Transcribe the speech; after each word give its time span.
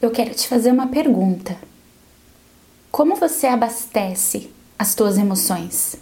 eu 0.00 0.10
quero 0.10 0.34
te 0.34 0.46
fazer 0.46 0.70
uma 0.70 0.88
pergunta. 0.88 1.56
Como 2.90 3.16
você 3.16 3.46
abastece 3.46 4.50
as 4.78 4.94
tuas 4.94 5.16
emoções? 5.16 5.96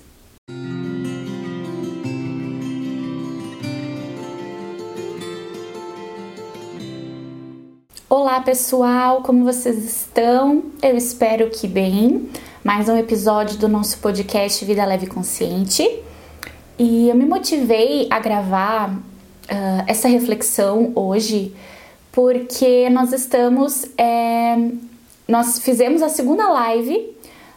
Olá 8.08 8.40
pessoal, 8.40 9.22
como 9.22 9.44
vocês 9.44 9.84
estão? 9.84 10.64
Eu 10.82 10.96
espero 10.96 11.50
que 11.50 11.66
bem. 11.66 12.28
Mais 12.62 12.88
um 12.88 12.96
episódio 12.96 13.58
do 13.58 13.68
nosso 13.68 13.98
podcast 13.98 14.64
Vida 14.64 14.84
Leve 14.84 15.06
Consciente. 15.06 16.00
E 16.78 17.08
eu 17.08 17.14
me 17.14 17.24
motivei 17.24 18.08
a 18.10 18.18
gravar 18.18 18.90
uh, 18.90 19.84
essa 19.86 20.08
reflexão 20.08 20.92
hoje 20.94 21.54
porque 22.14 22.88
nós 22.90 23.12
estamos. 23.12 23.86
É, 23.98 24.56
nós 25.26 25.58
fizemos 25.58 26.00
a 26.00 26.08
segunda 26.08 26.48
live 26.48 27.12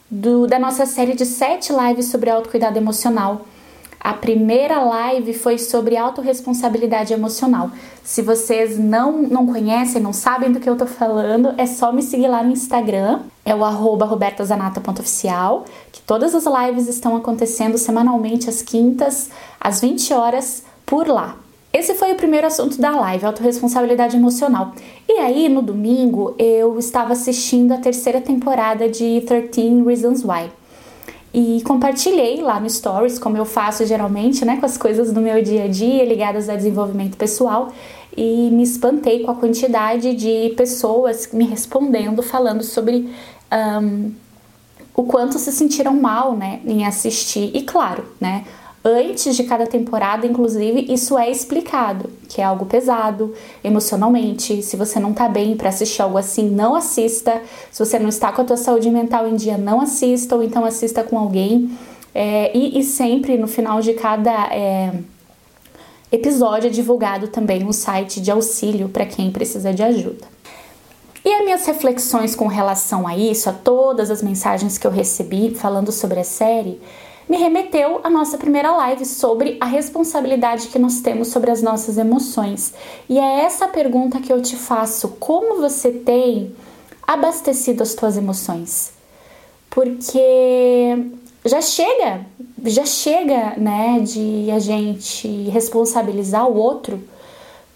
do, 0.10 0.48
da 0.48 0.58
nossa 0.58 0.86
série 0.86 1.14
de 1.14 1.26
sete 1.26 1.72
lives 1.72 2.08
sobre 2.08 2.32
autocuidado 2.32 2.78
emocional. 2.78 3.46
A 4.00 4.14
primeira 4.14 4.80
live 4.80 5.34
foi 5.34 5.58
sobre 5.60 5.96
autorresponsabilidade 5.96 7.14
emocional. 7.14 7.70
Se 8.04 8.22
vocês 8.22 8.80
não, 8.80 9.22
não 9.22 9.46
conhecem, 9.46 10.02
não 10.02 10.14
sabem 10.14 10.52
do 10.52 10.60
que 10.60 10.70
eu 10.70 10.78
tô 10.78 10.88
falando, 10.88 11.54
é 11.58 11.66
só 11.66 11.92
me 11.92 12.02
seguir 12.02 12.28
lá 12.28 12.42
no 12.42 12.52
Instagram, 12.52 13.22
é 13.46 13.54
o 13.54 13.66
arroba 13.66 14.06
robertazanata.oficial, 14.06 15.66
que 15.92 16.02
todas 16.02 16.34
as 16.34 16.46
lives 16.46 16.88
estão 16.88 17.16
acontecendo 17.16 17.78
semanalmente 17.78 18.50
às 18.50 18.62
quintas, 18.62 19.30
às 19.60 19.82
20 19.82 20.14
horas, 20.14 20.64
por 20.86 21.08
lá. 21.08 21.36
Esse 21.88 21.98
foi 21.98 22.12
o 22.12 22.16
primeiro 22.16 22.46
assunto 22.46 22.82
da 22.82 22.92
live, 22.92 23.26
autorresponsabilidade 23.26 24.18
emocional. 24.18 24.74
E 25.08 25.20
aí, 25.20 25.48
no 25.48 25.62
domingo, 25.62 26.36
eu 26.38 26.78
estava 26.78 27.14
assistindo 27.14 27.72
a 27.72 27.78
terceira 27.78 28.20
temporada 28.20 28.90
de 28.90 29.22
13 29.22 29.84
Reasons 29.86 30.22
Why. 30.22 30.52
E 31.34 31.62
compartilhei 31.64 32.42
lá 32.42 32.60
no 32.60 32.70
Stories, 32.70 33.18
como 33.18 33.38
eu 33.38 33.46
faço 33.46 33.86
geralmente, 33.86 34.44
né, 34.44 34.58
com 34.58 34.66
as 34.66 34.78
coisas 34.78 35.14
do 35.14 35.22
meu 35.22 35.42
dia 35.42 35.64
a 35.64 35.68
dia 35.70 36.04
ligadas 36.04 36.50
a 36.50 36.58
desenvolvimento 36.58 37.16
pessoal. 37.16 37.72
E 38.18 38.50
me 38.52 38.64
espantei 38.64 39.24
com 39.24 39.32
a 39.32 39.36
quantidade 39.36 40.14
de 40.14 40.54
pessoas 40.58 41.30
me 41.32 41.46
respondendo, 41.46 42.22
falando 42.22 42.64
sobre 42.64 43.10
um, 43.82 44.12
o 44.94 45.04
quanto 45.04 45.40
se 45.40 45.54
sentiram 45.54 45.94
mal, 45.94 46.36
né, 46.36 46.60
em 46.66 46.86
assistir. 46.86 47.50
E 47.54 47.62
claro, 47.62 48.04
né, 48.20 48.44
Antes 48.90 49.36
de 49.36 49.44
cada 49.44 49.68
temporada, 49.68 50.26
inclusive, 50.26 50.94
isso 50.94 51.18
é 51.18 51.30
explicado, 51.30 52.10
que 52.30 52.40
é 52.40 52.44
algo 52.46 52.66
pesado 52.66 53.34
emocionalmente. 53.62 54.64
Se 54.64 54.78
você 54.78 54.98
não 54.98 55.12
tá 55.12 55.28
bem 55.28 55.58
para 55.58 55.68
assistir 55.68 56.02
algo 56.02 56.18
assim, 56.18 56.50
não 56.50 56.74
assista. 56.74 57.42
Se 57.70 57.84
você 57.84 58.00
não 58.00 58.08
está 58.08 58.32
com 58.32 58.42
a 58.42 58.46
tua 58.46 58.56
saúde 58.56 58.90
mental 58.90 59.28
em 59.28 59.36
dia, 59.36 59.58
não 59.58 59.82
assista, 59.82 60.38
ou 60.38 60.42
então 60.42 60.64
assista 60.64 61.04
com 61.04 61.20
alguém. 61.20 61.78
É, 62.16 62.58
e, 62.58 62.80
e, 62.80 62.84
sempre 62.84 63.38
no 63.38 63.46
final 63.46 63.82
de 63.82 63.92
cada 63.92 64.32
é, 64.54 64.94
episódio 66.10 66.68
é 66.68 66.72
divulgado 66.72 67.28
também 67.28 67.66
um 67.66 67.74
site 67.74 68.22
de 68.22 68.32
auxílio 68.32 68.88
para 68.88 69.06
quem 69.06 69.32
precisa 69.32 69.74
de 69.74 69.84
ajuda. 69.84 70.26
E 71.26 71.34
as 71.34 71.44
minhas 71.44 71.66
reflexões 71.66 72.34
com 72.36 72.48
relação 72.48 73.06
a 73.06 73.18
isso, 73.18 73.50
a 73.50 73.54
todas 73.54 74.10
as 74.10 74.24
mensagens 74.24 74.78
que 74.78 74.88
eu 74.88 74.92
recebi 74.92 75.54
falando 75.54 75.92
sobre 75.92 76.22
a 76.22 76.24
série, 76.24 76.80
me 77.28 77.38
remeteu 77.38 78.00
à 78.04 78.10
nossa 78.10 78.38
primeira 78.38 78.72
live 78.72 79.06
sobre 79.06 79.58
a 79.60 79.66
responsabilidade 79.66 80.68
que 80.68 80.80
nós 80.80 81.02
temos 81.02 81.28
sobre 81.28 81.52
as 81.52 81.62
nossas 81.62 81.98
emoções. 81.98 82.74
E 83.10 83.20
é 83.20 83.42
essa 83.42 83.68
pergunta 83.68 84.22
que 84.22 84.32
eu 84.32 84.42
te 84.42 84.56
faço: 84.56 85.10
como 85.20 85.60
você 85.60 85.92
tem 85.92 86.56
abastecido 87.06 87.84
as 87.84 87.94
tuas 87.94 88.18
emoções? 88.18 88.94
Porque 89.70 90.98
já 91.46 91.62
chega, 91.62 92.26
já 92.66 92.86
chega, 92.86 93.54
né, 93.58 94.00
de 94.00 94.50
a 94.52 94.60
gente 94.60 95.28
responsabilizar 95.50 96.48
o 96.48 96.56
outro 96.58 97.02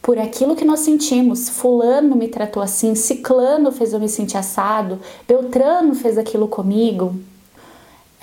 por 0.01 0.17
aquilo 0.17 0.55
que 0.55 0.65
nós 0.65 0.79
sentimos. 0.79 1.49
Fulano 1.49 2.15
me 2.15 2.27
tratou 2.27 2.63
assim, 2.63 2.95
Ciclano 2.95 3.71
fez 3.71 3.93
eu 3.93 3.99
me 3.99 4.09
sentir 4.09 4.37
assado, 4.37 4.99
Beltrano 5.27 5.93
fez 5.93 6.17
aquilo 6.17 6.47
comigo. 6.47 7.15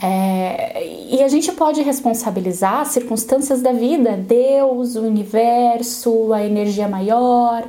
É, 0.01 0.87
e 1.11 1.23
a 1.23 1.29
gente 1.29 1.51
pode 1.53 1.83
responsabilizar 1.83 2.83
as 2.83 2.89
circunstâncias 2.89 3.61
da 3.61 3.73
vida, 3.73 4.17
Deus, 4.17 4.95
o 4.95 5.03
universo, 5.03 6.33
a 6.33 6.45
energia 6.45 6.87
maior, 6.87 7.65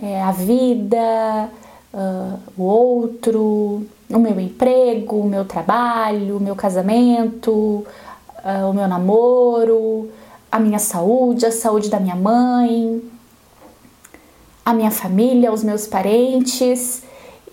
é, 0.00 0.22
a 0.22 0.30
vida, 0.30 1.48
uh, 1.92 2.38
o 2.56 2.62
outro, 2.62 3.86
o 4.10 4.18
meu 4.18 4.38
emprego, 4.38 5.16
o 5.16 5.28
meu 5.28 5.44
trabalho, 5.44 6.36
o 6.36 6.40
meu 6.40 6.54
casamento, 6.54 7.50
uh, 7.50 8.70
o 8.70 8.74
meu 8.74 8.86
namoro, 8.86 10.10
a 10.52 10.58
minha 10.60 10.78
saúde, 10.78 11.46
a 11.46 11.52
saúde 11.52 11.88
da 11.88 11.98
minha 11.98 12.16
mãe, 12.16 13.02
a 14.64 14.74
minha 14.74 14.90
família, 14.90 15.52
os 15.52 15.64
meus 15.64 15.86
parentes 15.86 17.02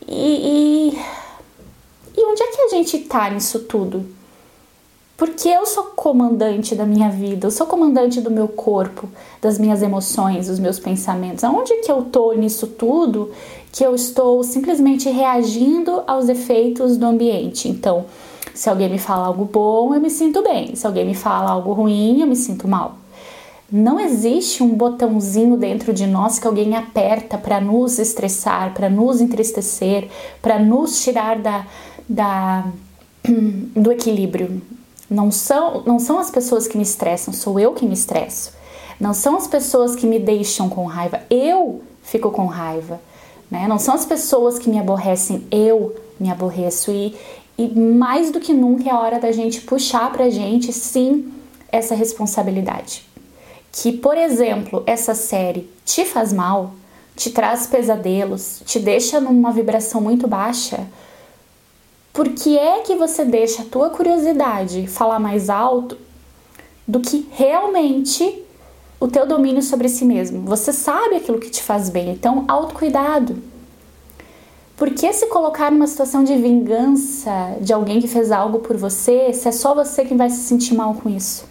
e, 0.08 0.92
e 0.94 1.25
onde 2.26 2.44
é 2.44 2.48
que 2.48 2.62
a 2.62 2.70
gente 2.70 3.00
tá 3.00 3.30
nisso 3.30 3.60
tudo? 3.62 4.06
Porque 5.18 5.48
eu 5.48 5.66
sou 5.66 5.86
comandante 5.96 6.76
da 6.76 6.86
minha 6.86 7.10
vida, 7.10 7.48
eu 7.48 7.52
sou 7.52 7.66
comandante 7.66 8.20
do 8.20 8.30
meu 8.30 8.50
corpo, 8.50 9.08
das 9.42 9.58
minhas 9.58 9.82
emoções, 9.82 10.48
dos 10.48 10.60
meus 10.60 10.78
pensamentos. 10.78 11.44
Aonde 11.44 11.74
que 11.76 11.92
eu 11.92 12.04
tô 12.04 12.34
nisso 12.34 12.68
tudo 12.68 13.32
que 13.72 13.86
eu 13.86 13.96
estou 13.96 14.44
simplesmente 14.44 15.10
reagindo 15.10 16.04
aos 16.06 16.28
efeitos 16.28 16.98
do 16.98 17.06
ambiente? 17.06 17.70
Então, 17.70 18.06
se 18.54 18.70
alguém 18.70 18.90
me 18.90 19.00
fala 19.00 19.28
algo 19.28 19.46
bom, 19.46 19.94
eu 19.94 20.02
me 20.02 20.10
sinto 20.10 20.42
bem. 20.42 20.76
Se 20.76 20.86
alguém 20.86 21.06
me 21.06 21.16
fala 21.16 21.52
algo 21.52 21.72
ruim, 21.72 22.20
eu 22.20 22.28
me 22.28 22.36
sinto 22.36 22.68
mal. 22.68 22.98
Não 23.72 24.00
existe 24.00 24.62
um 24.62 24.70
botãozinho 24.70 25.58
dentro 25.58 25.92
de 25.92 26.06
nós 26.06 26.38
que 26.38 26.46
alguém 26.46 26.76
aperta 26.76 27.38
para 27.38 27.60
nos 27.60 27.98
estressar, 27.98 28.74
para 28.74 28.90
nos 28.90 29.22
entristecer, 29.22 30.08
para 30.42 30.60
nos 30.60 31.04
tirar 31.04 31.40
da, 31.40 31.66
da, 32.08 32.66
do 33.76 33.92
equilíbrio. 33.92 34.62
Não 35.10 35.32
são, 35.32 35.84
não 35.86 36.00
são 36.00 36.18
as 36.18 36.32
pessoas 36.32 36.68
que 36.68 36.78
me 36.78 36.84
estressam, 36.84 37.34
sou 37.34 37.60
eu 37.60 37.74
que 37.74 37.86
me 37.86 37.94
estresso. 37.94 38.54
Não 39.00 39.14
são 39.14 39.36
as 39.38 39.48
pessoas 39.48 39.96
que 39.96 40.08
me 40.08 40.20
deixam 40.20 40.70
com 40.70 40.86
raiva, 40.86 41.22
eu 41.30 41.82
fico 42.04 42.32
com 42.32 42.46
raiva. 42.46 43.00
Né? 43.52 43.68
Não 43.68 43.78
são 43.78 43.94
as 43.94 44.06
pessoas 44.06 44.58
que 44.58 44.70
me 44.70 44.80
aborrecem, 44.80 45.46
eu 45.52 45.96
me 46.20 46.32
aborreço. 46.32 46.92
E, 46.92 47.16
e 47.58 47.68
mais 47.68 48.32
do 48.32 48.40
que 48.40 48.54
nunca 48.54 48.90
é 48.90 48.92
a 48.92 49.00
hora 49.00 49.20
da 49.20 49.32
gente 49.32 49.62
puxar 49.62 50.12
pra 50.12 50.30
gente, 50.30 50.72
sim, 50.74 51.32
essa 51.72 51.94
responsabilidade. 51.94 53.06
Que, 53.72 53.92
por 53.92 54.18
exemplo, 54.18 54.84
essa 54.88 55.14
série 55.14 55.70
te 55.84 56.06
faz 56.06 56.32
mal, 56.32 56.74
te 57.16 57.30
traz 57.30 57.68
pesadelos, 57.68 58.62
te 58.66 58.80
deixa 58.80 59.20
numa 59.20 59.52
vibração 59.52 60.00
muito 60.02 60.28
baixa 60.28 60.88
por 62.16 62.30
que 62.30 62.58
é 62.58 62.80
que 62.80 62.96
você 62.96 63.26
deixa 63.26 63.62
a 63.62 63.66
tua 63.66 63.90
curiosidade 63.90 64.88
falar 64.88 65.20
mais 65.20 65.50
alto 65.50 65.98
do 66.88 67.02
que 67.02 67.28
realmente 67.30 68.42
o 69.02 69.10
teu 69.10 69.28
domínio 69.28 69.62
sobre 69.62 69.90
si 69.90 70.06
mesmo? 70.06 70.44
Você 70.46 70.72
sabe 70.72 71.18
aquilo 71.18 71.40
que 71.40 71.50
te 71.50 71.62
faz 71.62 71.90
bem, 71.90 72.12
então 72.12 72.46
autocuidado. 72.48 73.36
Por 74.78 74.92
que 74.92 75.12
se 75.12 75.28
colocar 75.28 75.70
numa 75.70 75.88
situação 75.88 76.24
de 76.24 76.38
vingança 76.38 77.58
de 77.60 77.74
alguém 77.74 78.00
que 78.00 78.08
fez 78.08 78.32
algo 78.32 78.60
por 78.60 78.78
você, 78.78 79.34
se 79.34 79.50
é 79.50 79.52
só 79.52 79.76
você 79.76 80.06
quem 80.06 80.16
vai 80.16 80.30
se 80.30 80.42
sentir 80.44 80.74
mal 80.74 80.94
com 80.94 81.10
isso? 81.10 81.44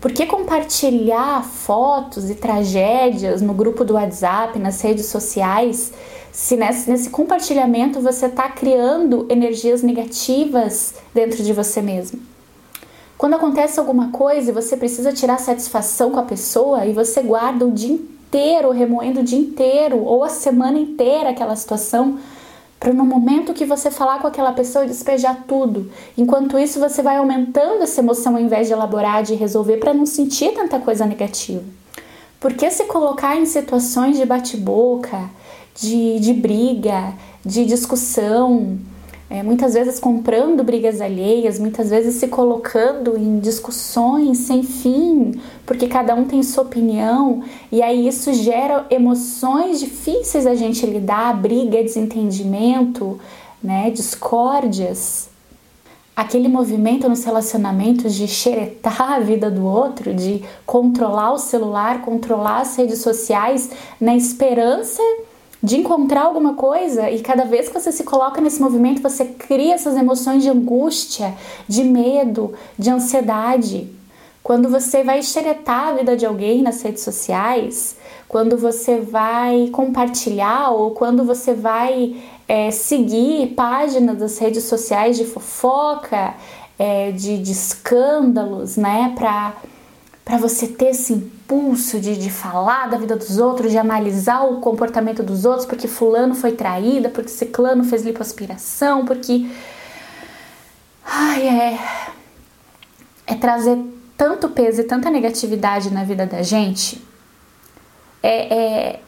Por 0.00 0.12
que 0.12 0.24
compartilhar 0.24 1.44
fotos 1.44 2.30
e 2.30 2.36
tragédias 2.36 3.42
no 3.42 3.52
grupo 3.52 3.84
do 3.84 3.94
WhatsApp, 3.94 4.56
nas 4.58 4.80
redes 4.80 5.06
sociais, 5.06 5.92
se 6.32 6.56
nesse, 6.56 6.90
nesse 6.90 7.10
compartilhamento 7.10 8.00
você 8.00 8.26
está 8.26 8.48
criando 8.48 9.26
energias 9.28 9.82
negativas 9.82 10.94
dentro 11.14 11.42
de 11.42 11.52
você 11.52 11.82
mesmo. 11.82 12.20
Quando 13.18 13.34
acontece 13.34 13.78
alguma 13.78 14.10
coisa 14.10 14.50
e 14.50 14.54
você 14.54 14.76
precisa 14.76 15.12
tirar 15.12 15.38
satisfação 15.38 16.10
com 16.10 16.18
a 16.18 16.24
pessoa 16.24 16.86
e 16.86 16.92
você 16.92 17.20
guarda 17.20 17.66
o 17.66 17.70
dia 17.70 17.92
inteiro, 17.92 18.70
remoendo 18.70 19.20
o 19.20 19.22
dia 19.24 19.38
inteiro 19.38 20.02
ou 20.02 20.24
a 20.24 20.28
semana 20.28 20.78
inteira 20.78 21.30
aquela 21.30 21.54
situação, 21.54 22.18
para 22.78 22.94
no 22.94 23.04
momento 23.04 23.52
que 23.52 23.66
você 23.66 23.90
falar 23.90 24.20
com 24.20 24.26
aquela 24.26 24.52
pessoa 24.52 24.86
despejar 24.86 25.44
tudo. 25.46 25.92
Enquanto 26.16 26.58
isso, 26.58 26.80
você 26.80 27.02
vai 27.02 27.18
aumentando 27.18 27.82
essa 27.82 28.00
emoção 28.00 28.36
ao 28.36 28.40
invés 28.40 28.68
de 28.68 28.72
elaborar, 28.72 29.22
de 29.22 29.34
resolver, 29.34 29.76
para 29.76 29.92
não 29.92 30.06
sentir 30.06 30.54
tanta 30.54 30.78
coisa 30.78 31.04
negativa. 31.04 31.62
Porque 32.40 32.70
se 32.70 32.84
colocar 32.84 33.36
em 33.36 33.44
situações 33.44 34.16
de 34.16 34.24
bate-boca, 34.24 35.28
de, 35.74 36.20
de 36.20 36.32
briga, 36.32 37.14
de 37.44 37.64
discussão, 37.64 38.78
é, 39.30 39.44
muitas 39.44 39.74
vezes 39.74 40.00
comprando 40.00 40.64
brigas 40.64 41.00
alheias, 41.00 41.56
muitas 41.56 41.88
vezes 41.88 42.16
se 42.16 42.26
colocando 42.26 43.16
em 43.16 43.38
discussões 43.38 44.38
sem 44.38 44.64
fim, 44.64 45.40
porque 45.64 45.86
cada 45.86 46.16
um 46.16 46.24
tem 46.24 46.42
sua 46.42 46.64
opinião, 46.64 47.40
e 47.70 47.80
aí 47.80 48.08
isso 48.08 48.32
gera 48.34 48.86
emoções 48.90 49.78
difíceis 49.78 50.48
a 50.48 50.56
gente 50.56 50.84
lidar, 50.84 51.40
briga, 51.40 51.80
desentendimento, 51.80 53.20
né, 53.62 53.88
discórdias. 53.90 55.30
Aquele 56.16 56.48
movimento 56.48 57.08
nos 57.08 57.22
relacionamentos 57.22 58.14
de 58.14 58.26
xeretar 58.26 59.12
a 59.12 59.20
vida 59.20 59.48
do 59.48 59.64
outro, 59.64 60.12
de 60.12 60.42
controlar 60.66 61.32
o 61.32 61.38
celular, 61.38 62.02
controlar 62.02 62.62
as 62.62 62.74
redes 62.74 62.98
sociais, 62.98 63.70
na 64.00 64.16
esperança 64.16 65.00
de 65.62 65.76
encontrar 65.76 66.22
alguma 66.22 66.54
coisa 66.54 67.10
e 67.10 67.20
cada 67.20 67.44
vez 67.44 67.68
que 67.68 67.78
você 67.78 67.92
se 67.92 68.04
coloca 68.04 68.40
nesse 68.40 68.60
movimento, 68.60 69.02
você 69.02 69.24
cria 69.24 69.74
essas 69.74 69.96
emoções 69.96 70.42
de 70.42 70.48
angústia, 70.48 71.34
de 71.68 71.84
medo, 71.84 72.54
de 72.78 72.90
ansiedade. 72.90 73.88
Quando 74.42 74.68
você 74.70 75.04
vai 75.04 75.22
xeretar 75.22 75.88
a 75.88 75.92
vida 75.92 76.16
de 76.16 76.24
alguém 76.24 76.62
nas 76.62 76.80
redes 76.80 77.02
sociais, 77.02 77.96
quando 78.26 78.56
você 78.56 79.00
vai 79.00 79.68
compartilhar 79.70 80.70
ou 80.70 80.92
quando 80.92 81.24
você 81.24 81.52
vai 81.52 82.16
é, 82.48 82.70
seguir 82.70 83.48
páginas 83.54 84.18
das 84.18 84.38
redes 84.38 84.64
sociais 84.64 85.18
de 85.18 85.24
fofoca, 85.24 86.34
é, 86.78 87.10
de, 87.10 87.36
de 87.36 87.52
escândalos, 87.52 88.78
né, 88.78 89.12
para 89.14 89.54
para 90.30 90.38
você 90.38 90.68
ter 90.68 90.90
esse 90.90 91.12
impulso 91.12 91.98
de, 91.98 92.16
de 92.16 92.30
falar 92.30 92.88
da 92.88 92.96
vida 92.96 93.16
dos 93.16 93.38
outros, 93.38 93.72
de 93.72 93.76
analisar 93.76 94.44
o 94.44 94.60
comportamento 94.60 95.24
dos 95.24 95.44
outros, 95.44 95.66
porque 95.66 95.88
fulano 95.88 96.36
foi 96.36 96.52
traída, 96.52 97.08
porque 97.08 97.28
ciclano 97.28 97.82
fez 97.82 98.04
lipoaspiração, 98.04 99.04
porque. 99.04 99.50
Ai, 101.04 101.48
é. 101.48 101.78
É 103.26 103.34
trazer 103.34 103.76
tanto 104.16 104.48
peso 104.50 104.82
e 104.82 104.84
tanta 104.84 105.10
negatividade 105.10 105.92
na 105.92 106.04
vida 106.04 106.24
da 106.24 106.42
gente. 106.42 107.04
É, 108.22 108.54
é, 108.54 109.00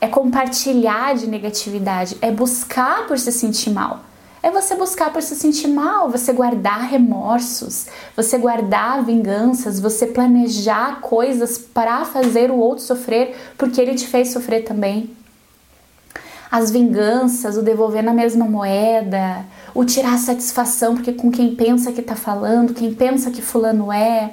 é 0.00 0.08
compartilhar 0.08 1.14
de 1.14 1.26
negatividade, 1.26 2.16
é 2.22 2.30
buscar 2.30 3.06
por 3.06 3.18
se 3.18 3.30
sentir 3.30 3.68
mal 3.68 4.00
é 4.42 4.50
você 4.50 4.74
buscar 4.74 5.12
por 5.12 5.22
se 5.22 5.36
sentir 5.36 5.68
mal, 5.68 6.10
você 6.10 6.32
guardar 6.32 6.88
remorsos, 6.88 7.86
você 8.16 8.38
guardar 8.38 9.04
vinganças, 9.04 9.78
você 9.78 10.06
planejar 10.06 11.00
coisas 11.00 11.58
para 11.58 12.04
fazer 12.04 12.50
o 12.50 12.56
outro 12.56 12.84
sofrer 12.84 13.36
porque 13.58 13.80
ele 13.80 13.94
te 13.94 14.06
fez 14.06 14.32
sofrer 14.32 14.64
também. 14.64 15.14
As 16.50 16.70
vinganças, 16.70 17.56
o 17.56 17.62
devolver 17.62 18.02
na 18.02 18.12
mesma 18.12 18.44
moeda, 18.44 19.44
o 19.74 19.84
tirar 19.84 20.18
satisfação 20.18 20.94
porque 20.94 21.12
com 21.12 21.30
quem 21.30 21.54
pensa 21.54 21.92
que 21.92 22.02
tá 22.02 22.16
falando, 22.16 22.74
quem 22.74 22.92
pensa 22.94 23.30
que 23.30 23.42
fulano 23.42 23.92
é. 23.92 24.32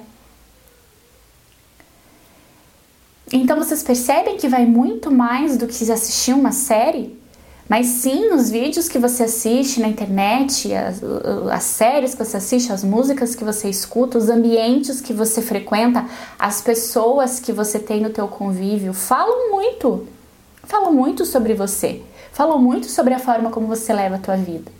Então 3.31 3.57
vocês 3.57 3.83
percebem 3.83 4.38
que 4.38 4.48
vai 4.48 4.65
muito 4.65 5.12
mais 5.12 5.57
do 5.57 5.68
que 5.68 5.92
assistir 5.92 6.33
uma 6.33 6.53
série? 6.53 7.26
Mas 7.69 7.88
sim, 7.88 8.31
os 8.31 8.50
vídeos 8.50 8.88
que 8.88 8.98
você 8.98 9.24
assiste 9.24 9.81
na 9.81 9.90
internet, 9.90 10.74
as, 10.74 11.02
as, 11.52 11.64
séries 11.64 12.16
que 12.16 12.24
você 12.24 12.38
assiste, 12.38 12.72
as 12.72 12.84
músicas 12.84 13.36
que 13.36 13.44
você 13.44 13.69
escuta, 13.69 14.18
os 14.18 14.30
ambientes 14.30 15.02
que 15.02 15.12
você 15.12 15.42
frequenta, 15.42 16.06
as 16.40 16.62
pessoas 16.62 17.40
que 17.40 17.52
você 17.52 17.78
tem 17.78 18.00
no 18.00 18.10
teu 18.10 18.28
convívio, 18.28 18.94
falam 18.94 19.52
muito. 19.52 20.08
Falam 20.64 20.94
muito 20.94 21.25
sobre 21.25 21.54
você. 21.54 22.02
Falam 22.31 22.58
muito 22.58 22.88
sobre 22.88 23.14
a 23.14 23.19
forma 23.19 23.50
como 23.50 23.68
você 23.68 23.92
leva 23.92 24.16
a 24.16 24.20
tua 24.20 24.38
vida. 24.38 24.72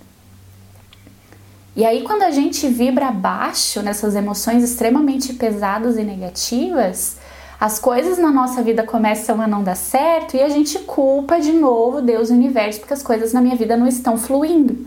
E 1.76 1.86
aí 1.86 2.04
quando 2.04 2.24
a 2.24 2.32
gente 2.32 2.68
vibra 2.70 3.10
abaixo 3.10 3.82
nessas 3.82 4.16
emoções 4.16 4.64
extremamente 4.64 5.34
pesadas 5.34 5.98
e 5.98 6.04
negativas, 6.04 7.18
as 7.60 7.80
coisas 7.80 8.20
na 8.20 8.32
nossa 8.32 8.62
vida 8.62 8.84
começam 8.84 9.42
a 9.42 9.48
não 9.48 9.64
dar 9.64 9.76
certo 9.76 10.38
e 10.38 10.42
a 10.42 10.50
gente 10.50 10.78
culpa 10.80 11.40
de 11.40 11.52
novo 11.52 12.02
Deus 12.02 12.30
e 12.30 12.34
o 12.34 12.36
universo 12.36 12.80
porque 12.80 12.94
as 12.94 13.02
coisas 13.02 13.34
na 13.34 13.42
minha 13.42 13.56
vida 13.56 13.76
não 13.76 13.88
estão 13.88 14.16
fluindo. 14.16 14.86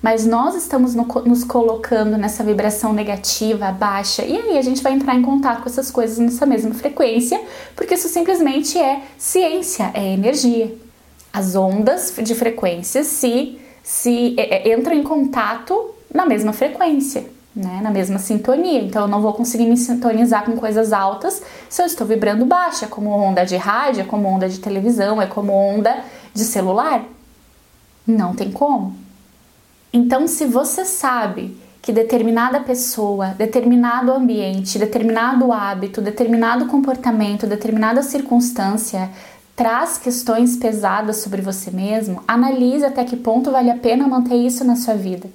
Mas 0.00 0.26
nós 0.26 0.56
estamos 0.56 0.94
no, 0.94 1.04
nos 1.24 1.44
colocando 1.44 2.16
nessa 2.16 2.42
vibração 2.42 2.92
negativa, 2.92 3.70
baixa, 3.70 4.24
e 4.24 4.36
aí 4.36 4.58
a 4.58 4.62
gente 4.62 4.82
vai 4.82 4.94
entrar 4.94 5.14
em 5.14 5.22
contato 5.22 5.62
com 5.62 5.68
essas 5.68 5.92
coisas 5.92 6.18
nessa 6.18 6.44
mesma 6.44 6.74
frequência, 6.74 7.40
porque 7.76 7.94
isso 7.94 8.08
simplesmente 8.08 8.76
é 8.78 9.02
ciência, 9.16 9.92
é 9.94 10.12
energia. 10.12 10.74
As 11.32 11.54
ondas 11.54 12.12
de 12.20 12.34
frequência 12.34 13.04
se, 13.04 13.60
se 13.82 14.34
é, 14.36 14.68
é 14.68 14.76
entram 14.76 14.94
em 14.94 15.04
contato 15.04 15.94
na 16.12 16.26
mesma 16.26 16.52
frequência 16.52 17.31
né, 17.54 17.80
na 17.82 17.90
mesma 17.90 18.18
sintonia. 18.18 18.82
Então 18.82 19.02
eu 19.02 19.08
não 19.08 19.20
vou 19.20 19.32
conseguir 19.32 19.66
me 19.66 19.76
sintonizar 19.76 20.44
com 20.44 20.56
coisas 20.56 20.92
altas 20.92 21.42
se 21.68 21.82
eu 21.82 21.86
estou 21.86 22.06
vibrando 22.06 22.46
baixa, 22.46 22.86
como 22.86 23.10
onda 23.10 23.44
de 23.44 23.56
rádio, 23.56 24.06
como 24.06 24.28
onda 24.28 24.48
de 24.48 24.58
televisão, 24.58 25.20
é 25.20 25.26
como 25.26 25.52
onda 25.52 26.02
de 26.34 26.44
celular. 26.44 27.04
Não 28.06 28.34
tem 28.34 28.50
como. 28.50 28.96
Então, 29.92 30.26
se 30.26 30.46
você 30.46 30.84
sabe 30.84 31.56
que 31.82 31.92
determinada 31.92 32.60
pessoa, 32.60 33.28
determinado 33.28 34.12
ambiente, 34.12 34.78
determinado 34.78 35.52
hábito, 35.52 36.00
determinado 36.00 36.66
comportamento, 36.66 37.46
determinada 37.46 38.02
circunstância 38.02 39.10
traz 39.54 39.98
questões 39.98 40.56
pesadas 40.56 41.18
sobre 41.18 41.42
você 41.42 41.70
mesmo, 41.70 42.22
analise 42.26 42.84
até 42.86 43.04
que 43.04 43.16
ponto 43.16 43.50
vale 43.50 43.70
a 43.70 43.76
pena 43.76 44.08
manter 44.08 44.36
isso 44.36 44.64
na 44.64 44.76
sua 44.76 44.94
vida 44.94 45.28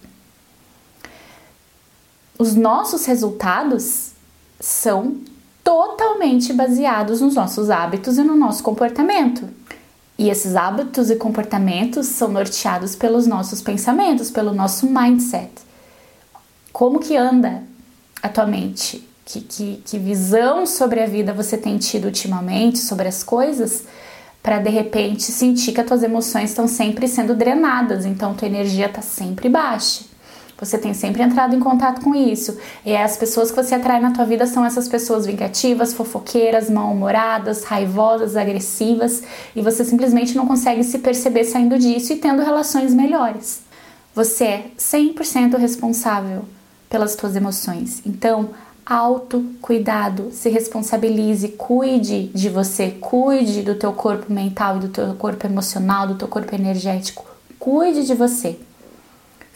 os 2.37 2.55
nossos 2.55 3.05
resultados 3.05 4.11
são 4.59 5.17
totalmente 5.63 6.53
baseados 6.53 7.21
nos 7.21 7.35
nossos 7.35 7.69
hábitos 7.69 8.17
e 8.17 8.23
no 8.23 8.35
nosso 8.35 8.63
comportamento. 8.63 9.47
E 10.17 10.29
esses 10.29 10.55
hábitos 10.55 11.11
e 11.11 11.15
comportamentos 11.15 12.07
são 12.07 12.29
norteados 12.29 12.95
pelos 12.95 13.27
nossos 13.27 13.61
pensamentos, 13.61 14.31
pelo 14.31 14.53
nosso 14.53 14.87
mindset. 14.87 15.51
Como 16.71 16.99
que 16.99 17.15
anda 17.15 17.63
a 18.21 18.29
tua 18.29 18.45
mente? 18.45 19.07
Que, 19.25 19.41
que, 19.41 19.83
que 19.85 19.99
visão 19.99 20.65
sobre 20.65 21.01
a 21.01 21.05
vida 21.05 21.33
você 21.33 21.57
tem 21.57 21.77
tido 21.77 22.05
ultimamente, 22.05 22.79
sobre 22.79 23.07
as 23.07 23.23
coisas, 23.23 23.83
para 24.41 24.59
de 24.59 24.69
repente 24.69 25.23
sentir 25.23 25.73
que 25.73 25.81
as 25.81 25.87
tuas 25.87 26.01
emoções 26.01 26.51
estão 26.51 26.67
sempre 26.67 27.07
sendo 27.07 27.35
drenadas, 27.35 28.05
então 28.05 28.33
tua 28.33 28.47
energia 28.47 28.85
está 28.85 29.01
sempre 29.01 29.49
baixa. 29.49 30.05
Você 30.59 30.77
tem 30.77 30.93
sempre 30.93 31.21
entrado 31.21 31.55
em 31.55 31.59
contato 31.59 32.01
com 32.01 32.15
isso. 32.15 32.57
E 32.83 32.95
as 32.95 33.15
pessoas 33.15 33.51
que 33.51 33.61
você 33.61 33.75
atrai 33.75 33.99
na 33.99 34.11
tua 34.11 34.25
vida 34.25 34.47
são 34.47 34.65
essas 34.65 34.87
pessoas 34.87 35.25
vingativas, 35.25 35.93
fofoqueiras, 35.93 36.69
mal-humoradas, 36.69 37.63
raivosas, 37.63 38.35
agressivas, 38.35 39.21
e 39.55 39.61
você 39.61 39.85
simplesmente 39.85 40.35
não 40.35 40.47
consegue 40.47 40.83
se 40.83 40.97
perceber 40.99 41.43
saindo 41.43 41.77
disso 41.77 42.13
e 42.13 42.15
tendo 42.15 42.41
relações 42.41 42.93
melhores. 42.93 43.61
Você 44.15 44.43
é 44.45 44.71
100% 44.79 45.57
responsável 45.57 46.45
pelas 46.89 47.15
tuas 47.15 47.35
emoções. 47.35 48.01
Então, 48.03 48.49
autocuidado, 48.83 50.29
se 50.31 50.49
responsabilize, 50.49 51.49
cuide 51.49 52.31
de 52.33 52.49
você, 52.49 52.91
cuide 52.99 53.61
do 53.61 53.75
teu 53.75 53.93
corpo 53.93 54.33
mental 54.33 54.77
e 54.77 54.79
do 54.79 54.89
teu 54.89 55.13
corpo 55.13 55.45
emocional, 55.45 56.07
do 56.07 56.15
teu 56.15 56.27
corpo 56.27 56.55
energético. 56.55 57.25
Cuide 57.59 58.05
de 58.05 58.15
você. 58.15 58.57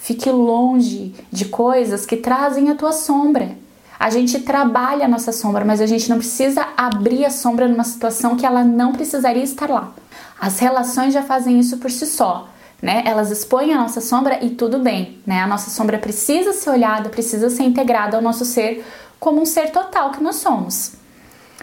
Fique 0.01 0.31
longe 0.31 1.13
de 1.31 1.45
coisas 1.45 2.07
que 2.07 2.17
trazem 2.17 2.71
a 2.71 2.75
tua 2.75 2.91
sombra. 2.91 3.55
A 3.99 4.09
gente 4.09 4.39
trabalha 4.39 5.05
a 5.05 5.07
nossa 5.07 5.31
sombra, 5.31 5.63
mas 5.63 5.79
a 5.79 5.85
gente 5.85 6.09
não 6.09 6.17
precisa 6.17 6.67
abrir 6.75 7.23
a 7.23 7.29
sombra 7.29 7.67
numa 7.67 7.83
situação 7.83 8.35
que 8.35 8.43
ela 8.43 8.63
não 8.63 8.93
precisaria 8.93 9.43
estar 9.43 9.69
lá. 9.69 9.91
As 10.39 10.57
relações 10.57 11.13
já 11.13 11.21
fazem 11.21 11.59
isso 11.59 11.77
por 11.77 11.91
si 11.91 12.07
só, 12.07 12.49
né? 12.81 13.03
Elas 13.05 13.29
expõem 13.29 13.75
a 13.75 13.77
nossa 13.77 14.01
sombra 14.01 14.43
e 14.43 14.49
tudo 14.49 14.79
bem, 14.79 15.19
né? 15.23 15.39
A 15.39 15.45
nossa 15.45 15.69
sombra 15.69 15.99
precisa 15.99 16.51
ser 16.51 16.71
olhada, 16.71 17.09
precisa 17.09 17.51
ser 17.51 17.61
integrada 17.61 18.17
ao 18.17 18.23
nosso 18.23 18.43
ser 18.43 18.83
como 19.19 19.39
um 19.39 19.45
ser 19.45 19.69
total 19.69 20.09
que 20.09 20.23
nós 20.23 20.37
somos. 20.37 20.93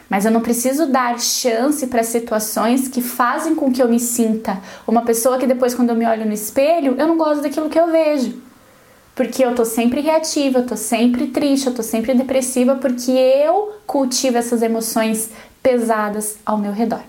Mas 0.09 0.25
eu 0.25 0.31
não 0.31 0.41
preciso 0.41 0.87
dar 0.87 1.21
chance 1.21 1.87
para 1.87 2.03
situações 2.03 2.89
que 2.89 3.03
fazem 3.03 3.55
com 3.55 3.71
que 3.71 3.83
eu 3.83 3.89
me 3.89 4.01
sinta 4.01 4.59
uma 4.87 5.03
pessoa 5.03 5.39
que 5.39 5.47
depois, 5.47 5.75
quando 5.75 5.91
eu 5.91 5.97
me 5.97 6.07
olho 6.07 6.25
no 6.25 6.33
espelho, 6.33 6.95
eu 6.99 7.07
não 7.07 7.19
gosto 7.19 7.43
daquilo 7.43 7.69
que 7.69 7.79
eu 7.79 7.89
vejo. 7.89 8.41
Porque 9.15 9.45
eu 9.45 9.55
tô 9.55 9.65
sempre 9.65 10.01
reativa, 10.01 10.61
eu 10.61 10.67
tô 10.67 10.77
sempre 10.77 11.27
triste, 11.27 11.67
eu 11.67 11.75
tô 11.75 11.83
sempre 11.83 12.15
depressiva, 12.15 12.77
porque 12.77 13.11
eu 13.11 13.75
cultivo 13.87 14.39
essas 14.39 14.63
emoções 14.63 15.31
pesadas 15.63 16.37
ao 16.47 16.57
meu 16.57 16.73
redor. 16.73 17.03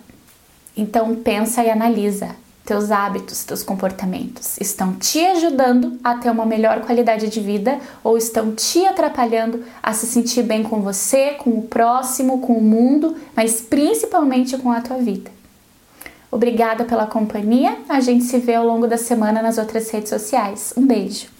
Então 0.75 1.15
pensa 1.15 1.63
e 1.63 1.69
analisa 1.69 2.35
teus 2.65 2.91
hábitos, 2.91 3.43
teus 3.43 3.63
comportamentos 3.63 4.57
estão 4.59 4.93
te 4.93 5.19
ajudando 5.25 5.97
a 6.03 6.15
ter 6.15 6.29
uma 6.29 6.45
melhor 6.45 6.81
qualidade 6.81 7.27
de 7.27 7.39
vida 7.39 7.79
ou 8.03 8.17
estão 8.17 8.53
te 8.53 8.85
atrapalhando 8.85 9.63
a 9.81 9.91
se 9.93 10.05
sentir 10.05 10.43
bem 10.43 10.61
com 10.61 10.81
você, 10.81 11.31
com 11.31 11.51
o 11.51 11.63
próximo, 11.63 12.39
com 12.39 12.53
o 12.53 12.61
mundo, 12.61 13.15
mas 13.35 13.59
principalmente 13.59 14.57
com 14.57 14.71
a 14.71 14.81
tua 14.81 14.97
vida. 14.97 15.31
Obrigada 16.31 16.85
pela 16.85 17.07
companhia. 17.07 17.75
A 17.89 17.99
gente 17.99 18.23
se 18.25 18.37
vê 18.37 18.53
ao 18.53 18.65
longo 18.65 18.87
da 18.87 18.97
semana 18.97 19.41
nas 19.41 19.57
outras 19.57 19.89
redes 19.89 20.09
sociais. 20.09 20.73
Um 20.77 20.85
beijo. 20.85 21.38